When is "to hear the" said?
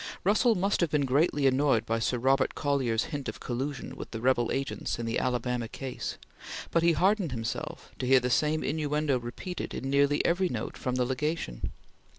7.99-8.31